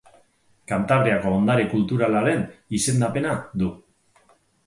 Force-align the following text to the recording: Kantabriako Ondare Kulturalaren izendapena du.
Kantabriako 0.69 1.33
Ondare 1.39 1.65
Kulturalaren 1.73 2.41
izendapena 2.79 3.35
du. 3.65 3.69